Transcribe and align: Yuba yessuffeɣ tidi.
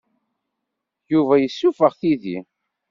Yuba 1.11 1.35
yessuffeɣ 1.39 1.93
tidi. 1.99 2.37